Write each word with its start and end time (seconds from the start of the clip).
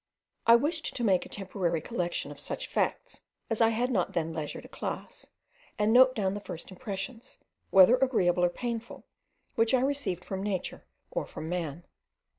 I 0.47 0.55
wished 0.55 0.95
to 0.95 1.03
make 1.03 1.27
a 1.27 1.29
temporary 1.29 1.79
collection 1.79 2.31
of 2.31 2.39
such 2.39 2.65
facts 2.65 3.21
as 3.51 3.61
I 3.61 3.69
had 3.69 3.91
not 3.91 4.13
then 4.13 4.33
leisure 4.33 4.59
to 4.59 4.67
class, 4.67 5.29
and 5.77 5.93
note 5.93 6.15
down 6.15 6.33
the 6.33 6.39
first 6.39 6.71
impressions, 6.71 7.37
whether 7.69 7.97
agreeable 7.97 8.43
or 8.43 8.49
painful, 8.49 9.05
which 9.53 9.75
I 9.75 9.81
received 9.81 10.25
from 10.25 10.41
nature 10.41 10.87
or 11.11 11.27
from 11.27 11.49
man. 11.49 11.83